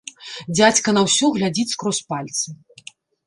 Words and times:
Дзядзька 0.55 0.89
на 0.97 1.01
ўсё 1.09 1.29
глядзіць 1.35 1.73
скрозь 1.75 2.01
пальцы. 2.13 2.47